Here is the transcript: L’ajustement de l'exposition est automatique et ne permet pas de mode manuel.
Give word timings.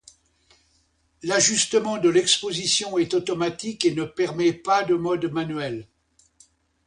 L’ajustement 1.21 1.99
de 1.99 2.09
l'exposition 2.09 2.97
est 2.97 3.13
automatique 3.13 3.85
et 3.85 3.93
ne 3.93 4.03
permet 4.03 4.51
pas 4.51 4.83
de 4.83 4.95
mode 4.95 5.25
manuel. 5.31 5.87